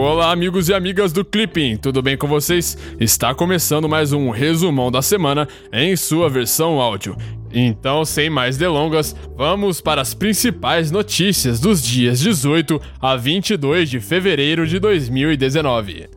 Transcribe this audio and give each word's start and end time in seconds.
Olá, 0.00 0.30
amigos 0.30 0.68
e 0.68 0.74
amigas 0.74 1.12
do 1.12 1.24
Clipping, 1.24 1.76
tudo 1.76 2.00
bem 2.00 2.16
com 2.16 2.28
vocês? 2.28 2.78
Está 3.00 3.34
começando 3.34 3.88
mais 3.88 4.12
um 4.12 4.30
resumão 4.30 4.92
da 4.92 5.02
semana 5.02 5.48
em 5.72 5.96
sua 5.96 6.30
versão 6.30 6.80
áudio. 6.80 7.16
Então, 7.52 8.04
sem 8.04 8.30
mais 8.30 8.56
delongas, 8.56 9.14
vamos 9.36 9.80
para 9.80 10.00
as 10.00 10.14
principais 10.14 10.92
notícias 10.92 11.58
dos 11.58 11.82
dias 11.82 12.20
18 12.20 12.80
a 13.00 13.16
22 13.16 13.90
de 13.90 13.98
fevereiro 13.98 14.68
de 14.68 14.78
2019. 14.78 16.08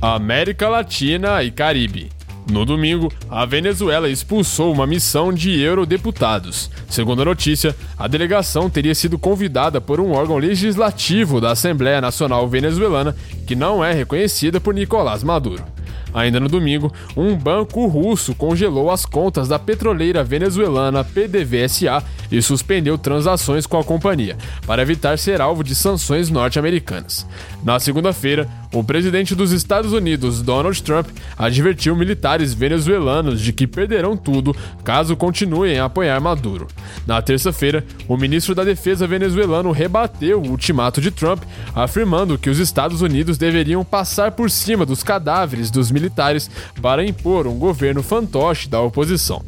América 0.00 0.68
Latina 0.68 1.42
e 1.42 1.50
Caribe. 1.50 2.17
No 2.50 2.64
domingo, 2.64 3.12
a 3.28 3.44
Venezuela 3.44 4.08
expulsou 4.08 4.72
uma 4.72 4.86
missão 4.86 5.32
de 5.32 5.60
eurodeputados. 5.60 6.70
Segundo 6.88 7.20
a 7.20 7.24
notícia, 7.26 7.76
a 7.96 8.08
delegação 8.08 8.70
teria 8.70 8.94
sido 8.94 9.18
convidada 9.18 9.82
por 9.82 10.00
um 10.00 10.12
órgão 10.12 10.38
legislativo 10.38 11.42
da 11.42 11.50
Assembleia 11.50 12.00
Nacional 12.00 12.48
Venezuelana 12.48 13.14
que 13.46 13.54
não 13.54 13.84
é 13.84 13.92
reconhecida 13.92 14.58
por 14.58 14.72
Nicolás 14.72 15.22
Maduro. 15.22 15.62
Ainda 16.14 16.40
no 16.40 16.48
domingo, 16.48 16.92
um 17.16 17.36
banco 17.36 17.86
russo 17.86 18.34
congelou 18.34 18.90
as 18.90 19.04
contas 19.04 19.48
da 19.48 19.58
petroleira 19.58 20.24
venezuelana 20.24 21.04
PDVSA 21.04 22.02
e 22.30 22.40
suspendeu 22.40 22.96
transações 22.96 23.66
com 23.66 23.78
a 23.78 23.84
companhia, 23.84 24.36
para 24.66 24.82
evitar 24.82 25.18
ser 25.18 25.40
alvo 25.40 25.62
de 25.62 25.74
sanções 25.74 26.30
norte-americanas. 26.30 27.26
Na 27.62 27.78
segunda-feira, 27.78 28.48
o 28.72 28.84
presidente 28.84 29.34
dos 29.34 29.52
Estados 29.52 29.92
Unidos, 29.92 30.42
Donald 30.42 30.82
Trump, 30.82 31.08
advertiu 31.36 31.96
militares 31.96 32.52
venezuelanos 32.52 33.40
de 33.40 33.52
que 33.52 33.66
perderão 33.66 34.16
tudo 34.16 34.54
caso 34.84 35.16
continuem 35.16 35.78
a 35.78 35.86
apoiar 35.86 36.20
Maduro. 36.20 36.68
Na 37.06 37.22
terça-feira, 37.22 37.84
o 38.06 38.16
ministro 38.16 38.54
da 38.54 38.64
Defesa 38.64 39.06
venezuelano 39.06 39.72
rebateu 39.72 40.40
o 40.42 40.50
ultimato 40.50 41.00
de 41.00 41.10
Trump, 41.10 41.42
afirmando 41.74 42.38
que 42.38 42.50
os 42.50 42.58
Estados 42.58 43.00
Unidos 43.00 43.38
deveriam 43.38 43.84
passar 43.84 44.32
por 44.32 44.50
cima 44.50 44.84
dos 44.84 45.02
cadáveres 45.02 45.70
dos 45.70 45.90
militares 45.90 46.50
para 46.82 47.04
impor 47.04 47.46
um 47.46 47.58
governo 47.58 48.02
fantoche 48.02 48.68
da 48.68 48.80
oposição. 48.80 49.42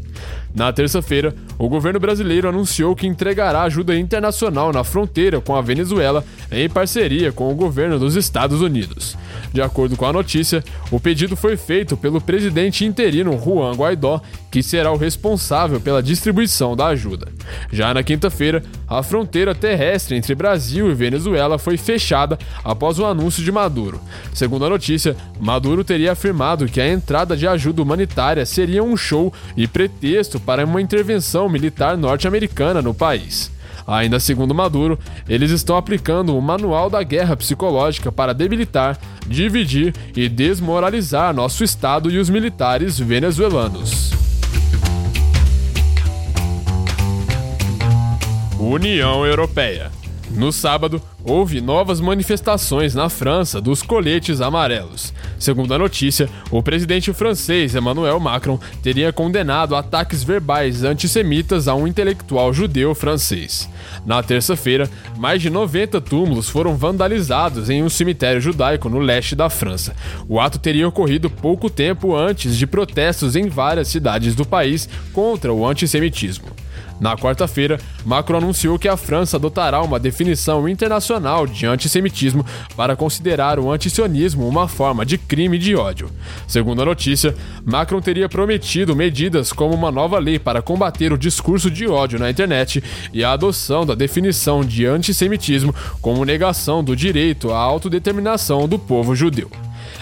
Na 0.54 0.72
terça-feira, 0.72 1.34
o 1.56 1.68
governo 1.68 2.00
brasileiro 2.00 2.48
anunciou 2.48 2.96
que 2.96 3.06
entregará 3.06 3.62
ajuda 3.62 3.96
internacional 3.96 4.72
na 4.72 4.82
fronteira 4.82 5.40
com 5.40 5.54
a 5.54 5.60
Venezuela 5.60 6.24
em 6.50 6.68
parceria 6.68 7.30
com 7.30 7.50
o 7.50 7.54
governo 7.54 7.98
dos 7.98 8.16
Estados 8.16 8.60
Unidos. 8.60 9.16
De 9.52 9.62
acordo 9.62 9.96
com 9.96 10.06
a 10.06 10.12
notícia, 10.12 10.64
o 10.90 10.98
pedido 10.98 11.36
foi 11.36 11.56
feito 11.56 11.96
pelo 11.96 12.20
presidente 12.20 12.84
interino 12.84 13.38
Juan 13.38 13.74
Guaidó, 13.74 14.20
que 14.50 14.62
será 14.62 14.90
o 14.90 14.96
responsável 14.96 15.80
pela 15.80 16.02
distribuição 16.02 16.74
da 16.74 16.86
ajuda. 16.88 17.28
Já 17.70 17.94
na 17.94 18.02
quinta-feira, 18.02 18.62
a 18.88 19.02
fronteira 19.02 19.54
terrestre 19.54 20.16
entre 20.16 20.34
Brasil 20.34 20.90
e 20.90 20.94
Venezuela 20.94 21.58
foi 21.58 21.76
fechada 21.76 22.38
após 22.64 22.98
o 22.98 23.06
anúncio 23.06 23.44
de 23.44 23.52
Maduro. 23.52 24.00
Segundo 24.34 24.64
a 24.64 24.70
notícia, 24.70 25.16
Maduro 25.38 25.84
teria 25.84 26.12
afirmado 26.12 26.66
que 26.66 26.80
a 26.80 26.88
entrada 26.88 27.36
de 27.36 27.46
ajuda 27.46 27.82
humanitária 27.82 28.44
seria 28.44 28.82
um 28.82 28.96
show 28.96 29.32
e 29.56 29.66
pretexto 29.66 30.40
para 30.40 30.64
uma 30.64 30.80
intervenção 30.80 31.48
militar 31.48 31.96
norte-americana 31.96 32.82
no 32.82 32.92
país. 32.92 33.50
Ainda 33.86 34.20
segundo 34.20 34.54
Maduro, 34.54 34.98
eles 35.28 35.50
estão 35.50 35.76
aplicando 35.76 36.36
o 36.36 36.42
manual 36.42 36.88
da 36.88 37.02
guerra 37.02 37.36
psicológica 37.36 38.12
para 38.12 38.32
debilitar, 38.32 38.98
dividir 39.26 39.94
e 40.14 40.28
desmoralizar 40.28 41.34
nosso 41.34 41.64
Estado 41.64 42.10
e 42.10 42.18
os 42.18 42.30
militares 42.30 42.98
venezuelanos. 42.98 44.19
União 48.70 49.26
Europeia. 49.26 49.90
No 50.30 50.52
sábado, 50.52 51.02
houve 51.24 51.60
novas 51.60 52.00
manifestações 52.00 52.94
na 52.94 53.08
França 53.08 53.60
dos 53.60 53.82
coletes 53.82 54.40
amarelos. 54.40 55.12
Segundo 55.40 55.74
a 55.74 55.78
notícia, 55.78 56.28
o 56.52 56.62
presidente 56.62 57.12
francês 57.12 57.74
Emmanuel 57.74 58.20
Macron 58.20 58.60
teria 58.80 59.12
condenado 59.12 59.74
ataques 59.74 60.22
verbais 60.22 60.84
antissemitas 60.84 61.66
a 61.66 61.74
um 61.74 61.84
intelectual 61.84 62.54
judeu 62.54 62.94
francês. 62.94 63.68
Na 64.06 64.22
terça-feira, 64.22 64.88
mais 65.18 65.42
de 65.42 65.50
90 65.50 66.00
túmulos 66.00 66.48
foram 66.48 66.76
vandalizados 66.76 67.68
em 67.70 67.82
um 67.82 67.88
cemitério 67.88 68.40
judaico 68.40 68.88
no 68.88 69.00
leste 69.00 69.34
da 69.34 69.50
França. 69.50 69.96
O 70.28 70.38
ato 70.38 70.60
teria 70.60 70.86
ocorrido 70.86 71.28
pouco 71.28 71.68
tempo 71.68 72.14
antes 72.14 72.56
de 72.56 72.68
protestos 72.68 73.34
em 73.34 73.48
várias 73.48 73.88
cidades 73.88 74.36
do 74.36 74.46
país 74.46 74.88
contra 75.12 75.52
o 75.52 75.66
antissemitismo. 75.66 76.59
Na 77.00 77.16
quarta-feira, 77.16 77.80
Macron 78.04 78.38
anunciou 78.38 78.78
que 78.78 78.88
a 78.88 78.96
França 78.96 79.36
adotará 79.36 79.80
uma 79.82 79.98
definição 79.98 80.68
internacional 80.68 81.46
de 81.46 81.66
antissemitismo 81.66 82.44
para 82.76 82.94
considerar 82.94 83.58
o 83.58 83.70
antisionismo 83.70 84.46
uma 84.46 84.68
forma 84.68 85.06
de 85.06 85.16
crime 85.16 85.58
de 85.58 85.74
ódio. 85.74 86.10
Segundo 86.46 86.82
a 86.82 86.84
notícia, 86.84 87.34
Macron 87.64 88.00
teria 88.00 88.28
prometido 88.28 88.94
medidas 88.94 89.52
como 89.52 89.74
uma 89.74 89.90
nova 89.90 90.18
lei 90.18 90.38
para 90.38 90.60
combater 90.60 91.12
o 91.12 91.18
discurso 91.18 91.70
de 91.70 91.86
ódio 91.86 92.18
na 92.18 92.30
internet 92.30 92.82
e 93.12 93.24
a 93.24 93.32
adoção 93.32 93.86
da 93.86 93.94
definição 93.94 94.62
de 94.62 94.84
antissemitismo 94.84 95.74
como 96.02 96.24
negação 96.24 96.84
do 96.84 96.94
direito 96.94 97.50
à 97.50 97.58
autodeterminação 97.58 98.68
do 98.68 98.78
povo 98.78 99.14
judeu. 99.14 99.50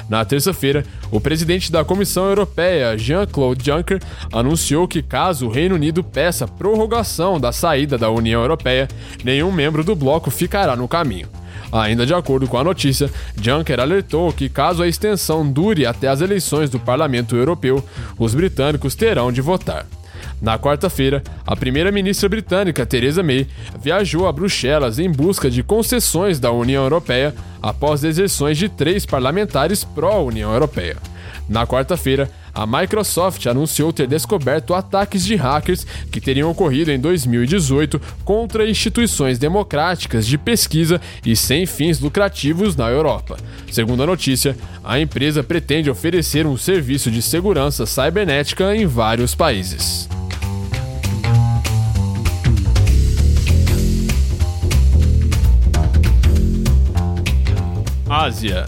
Na 0.09 0.25
terça-feira, 0.25 0.85
o 1.11 1.21
presidente 1.21 1.71
da 1.71 1.85
Comissão 1.85 2.27
Europeia, 2.27 2.97
Jean-Claude 2.97 3.65
Juncker, 3.65 4.01
anunciou 4.33 4.89
que 4.89 5.03
caso 5.03 5.47
o 5.47 5.51
Reino 5.51 5.75
Unido 5.75 6.03
peça 6.03 6.47
prorrogação 6.47 7.39
da 7.39 7.53
saída 7.53 7.99
da 7.99 8.11
União 8.11 8.41
Europeia, 8.41 8.89
nenhum 9.25 9.53
membro 9.53 9.85
do 9.85 9.95
bloco 9.95 10.31
ficará 10.31 10.75
no 10.77 10.89
caminho. 10.89 11.29
Ainda 11.71 12.07
de 12.07 12.15
acordo 12.15 12.47
com 12.47 12.57
a 12.57 12.65
notícia, 12.65 13.11
Juncker 13.41 13.79
alertou 13.79 14.33
que 14.33 14.49
caso 14.49 14.83
a 14.83 14.89
extensão 14.89 15.51
dure 15.51 15.85
até 15.85 16.09
as 16.09 16.21
eleições 16.21 16.71
do 16.71 16.79
Parlamento 16.79 17.37
Europeu, 17.37 17.85
os 18.19 18.35
britânicos 18.35 18.95
terão 18.95 19.31
de 19.31 19.41
votar. 19.41 19.87
Na 20.41 20.59
quarta-feira, 20.59 21.23
a 21.47 21.57
primeira-ministra 21.57 22.29
britânica 22.29 22.87
Theresa 22.87 23.23
May 23.23 23.47
viajou 23.83 24.27
a 24.27 24.33
Bruxelas 24.33 24.99
em 24.99 25.11
busca 25.11 25.51
de 25.51 25.63
concessões 25.63 26.39
da 26.39 26.53
União 26.53 26.85
Europeia 26.85 27.35
após 27.61 28.01
deserções 28.01 28.57
de 28.57 28.69
três 28.69 29.05
parlamentares 29.05 29.83
pró-União 29.83 30.53
Europeia. 30.53 30.97
Na 31.49 31.67
quarta-feira, 31.67 32.31
a 32.55 32.67
Microsoft 32.67 33.47
anunciou 33.47 33.93
ter 33.93 34.07
descoberto 34.07 34.75
ataques 34.75 35.25
de 35.25 35.35
hackers 35.35 35.87
que 36.11 36.21
teriam 36.21 36.51
ocorrido 36.51 36.91
em 36.91 36.99
2018 36.99 38.01
contra 38.25 38.69
instituições 38.69 39.39
democráticas 39.39 40.27
de 40.27 40.37
pesquisa 40.37 41.01
e 41.25 41.35
sem 41.35 41.67
fins 41.67 42.01
lucrativos 42.01 42.77
na 42.77 42.91
Europa. 42.91 43.37
Segundo 43.71 44.03
a 44.03 44.07
notícia, 44.07 44.57
a 44.85 45.01
empresa 45.01 45.43
pretende 45.43 45.91
oferecer 45.91 46.47
um 46.47 46.57
serviço 46.57 47.11
de 47.11 47.23
segurança 47.23 47.87
cibernética 47.87 48.77
em 48.77 48.87
vários 48.87 49.35
países. 49.35 50.09
Ásia. 58.29 58.67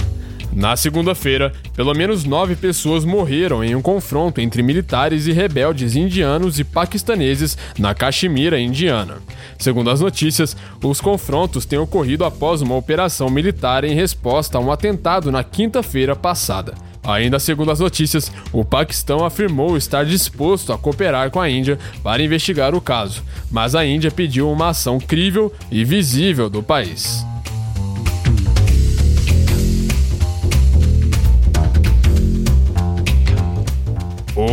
Na 0.52 0.74
segunda-feira, 0.74 1.52
pelo 1.76 1.94
menos 1.94 2.24
nove 2.24 2.56
pessoas 2.56 3.04
morreram 3.04 3.62
em 3.62 3.76
um 3.76 3.82
confronto 3.82 4.40
entre 4.40 4.62
militares 4.62 5.26
e 5.26 5.32
rebeldes 5.32 5.94
indianos 5.94 6.58
e 6.58 6.64
paquistaneses 6.64 7.56
na 7.78 7.94
Caxemira, 7.94 8.58
indiana. 8.58 9.18
Segundo 9.58 9.90
as 9.90 10.00
notícias, 10.00 10.56
os 10.82 11.00
confrontos 11.00 11.66
têm 11.66 11.78
ocorrido 11.78 12.24
após 12.24 12.62
uma 12.62 12.74
operação 12.74 13.28
militar 13.28 13.84
em 13.84 13.94
resposta 13.94 14.58
a 14.58 14.60
um 14.60 14.72
atentado 14.72 15.30
na 15.30 15.44
quinta-feira 15.44 16.16
passada. 16.16 16.74
Ainda 17.04 17.38
segundo 17.38 17.70
as 17.70 17.80
notícias, 17.80 18.32
o 18.52 18.64
Paquistão 18.64 19.24
afirmou 19.24 19.76
estar 19.76 20.04
disposto 20.04 20.72
a 20.72 20.78
cooperar 20.78 21.30
com 21.30 21.40
a 21.40 21.48
Índia 21.48 21.78
para 22.02 22.22
investigar 22.22 22.74
o 22.74 22.80
caso, 22.80 23.22
mas 23.50 23.74
a 23.74 23.84
Índia 23.84 24.10
pediu 24.10 24.50
uma 24.50 24.70
ação 24.70 24.98
crível 24.98 25.52
e 25.70 25.84
visível 25.84 26.50
do 26.50 26.62
país. 26.62 27.29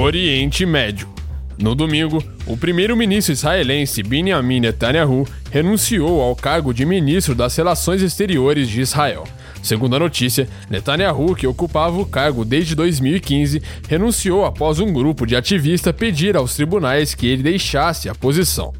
Oriente 0.07 0.65
Médio. 0.65 1.09
No 1.57 1.75
domingo, 1.75 2.23
o 2.45 2.55
primeiro-ministro 2.55 3.33
israelense 3.33 4.01
Benjamin 4.01 4.61
Netanyahu 4.61 5.27
renunciou 5.51 6.21
ao 6.21 6.33
cargo 6.33 6.73
de 6.73 6.85
ministro 6.85 7.35
das 7.35 7.53
Relações 7.57 8.01
Exteriores 8.01 8.69
de 8.69 8.79
Israel. 8.79 9.25
Segundo 9.61 9.97
a 9.97 9.99
notícia, 9.99 10.47
Netanyahu, 10.69 11.35
que 11.35 11.45
ocupava 11.45 11.97
o 11.97 12.05
cargo 12.05 12.45
desde 12.45 12.73
2015, 12.73 13.61
renunciou 13.89 14.45
após 14.45 14.79
um 14.79 14.93
grupo 14.93 15.27
de 15.27 15.35
ativistas 15.35 15.93
pedir 15.93 16.37
aos 16.37 16.55
tribunais 16.55 17.13
que 17.13 17.27
ele 17.27 17.43
deixasse 17.43 18.07
a 18.07 18.15
posição. 18.15 18.73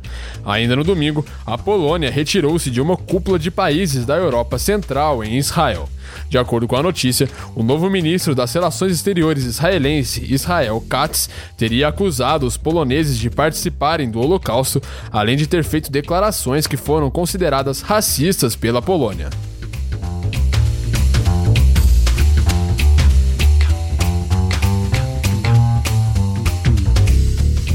Ainda 0.46 0.78
no 0.78 0.84
domingo, 0.86 1.26
a 1.46 1.58
Polônia 1.58 2.10
retirou-se 2.10 2.72
de 2.72 2.80
uma 2.80 2.96
cúpula 2.96 3.38
de 3.38 3.52
países 3.52 4.06
da 4.06 4.16
Europa 4.16 4.58
Central 4.58 5.22
em 5.26 5.38
Israel. 5.38 5.90
De 6.30 6.38
acordo 6.38 6.68
com 6.68 6.76
a 6.76 6.84
notícia, 6.84 7.30
o 7.56 7.64
novo 7.64 7.90
ministro 7.90 8.36
das 8.36 8.54
Relações 8.54 8.92
Exteriores 8.92 9.44
israelense, 9.44 10.26
Israel 10.34 10.84
Katz, 10.90 11.30
teria 11.56 11.88
acusado 11.88 12.46
os 12.46 12.58
poloneses 12.58 13.18
de 13.18 13.30
participarem 13.30 14.10
do 14.10 14.20
Holocausto, 14.20 14.82
além 15.12 15.38
de 15.38 15.48
ter 15.48 15.64
feito 15.64 15.92
declarações 15.92 16.68
que 16.68 16.78
foram 16.78 17.10
consideradas 17.10 17.82
racistas 17.82 18.56
pela 18.56 18.82
Polônia. 18.82 19.30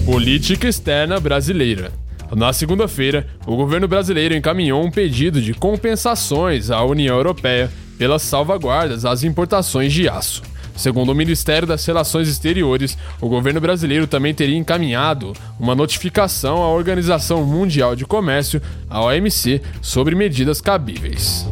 Política 0.04 0.68
externa 0.68 1.18
brasileira. 1.18 1.92
Na 2.34 2.52
segunda-feira, 2.52 3.26
o 3.46 3.56
governo 3.56 3.86
brasileiro 3.86 4.34
encaminhou 4.34 4.82
um 4.84 4.90
pedido 4.90 5.40
de 5.40 5.54
compensações 5.54 6.70
à 6.70 6.82
União 6.82 7.16
Europeia 7.16 7.70
pelas 7.98 8.22
salvaguardas 8.22 9.04
às 9.04 9.22
importações 9.22 9.92
de 9.92 10.08
aço. 10.08 10.42
Segundo 10.76 11.12
o 11.12 11.14
Ministério 11.14 11.68
das 11.68 11.84
Relações 11.84 12.28
Exteriores, 12.28 12.96
o 13.20 13.28
governo 13.28 13.60
brasileiro 13.60 14.06
também 14.06 14.34
teria 14.34 14.56
encaminhado 14.56 15.32
uma 15.60 15.74
notificação 15.74 16.62
à 16.62 16.68
Organização 16.68 17.44
Mundial 17.44 17.94
de 17.94 18.06
Comércio, 18.06 18.60
a 18.88 19.02
OMC, 19.04 19.60
sobre 19.80 20.14
medidas 20.14 20.60
cabíveis. 20.60 21.46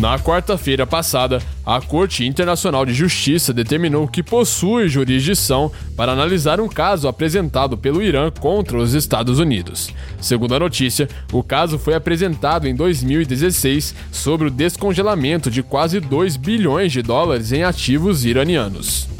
Na 0.00 0.18
quarta-feira 0.18 0.86
passada, 0.86 1.42
a 1.70 1.80
Corte 1.80 2.26
Internacional 2.26 2.84
de 2.84 2.92
Justiça 2.92 3.54
determinou 3.54 4.08
que 4.08 4.24
possui 4.24 4.88
jurisdição 4.88 5.70
para 5.96 6.10
analisar 6.10 6.60
um 6.60 6.66
caso 6.66 7.06
apresentado 7.06 7.78
pelo 7.78 8.02
Irã 8.02 8.28
contra 8.28 8.76
os 8.76 8.92
Estados 8.92 9.38
Unidos. 9.38 9.94
Segundo 10.20 10.52
a 10.56 10.58
notícia, 10.58 11.08
o 11.32 11.44
caso 11.44 11.78
foi 11.78 11.94
apresentado 11.94 12.66
em 12.66 12.74
2016 12.74 13.94
sobre 14.10 14.48
o 14.48 14.50
descongelamento 14.50 15.48
de 15.48 15.62
quase 15.62 16.00
2 16.00 16.36
bilhões 16.36 16.90
de 16.90 17.02
dólares 17.02 17.52
em 17.52 17.62
ativos 17.62 18.24
iranianos. 18.24 19.19